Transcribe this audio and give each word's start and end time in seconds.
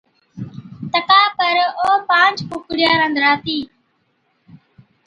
تڪا 0.93 1.21
پر 1.37 1.55
او 1.81 1.89
پانچ 2.09 2.37
ڪُوڪڙِيا 2.49 2.91
رنڌڙاتِي، 3.01 3.57